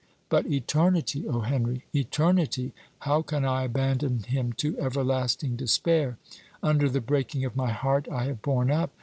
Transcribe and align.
But 0.29 0.47
eternity! 0.47 1.27
O 1.27 1.41
Henry! 1.41 1.85
eternity 1.93 2.73
how 3.01 3.21
can 3.21 3.45
I 3.45 3.65
abandon 3.65 4.23
him 4.23 4.51
to 4.53 4.75
everlasting 4.79 5.55
despair! 5.55 6.17
Under 6.63 6.89
the 6.89 7.01
breaking 7.01 7.45
of 7.45 7.55
my 7.55 7.71
heart 7.71 8.07
I 8.11 8.23
have 8.25 8.41
borne 8.41 8.71
up. 8.71 8.89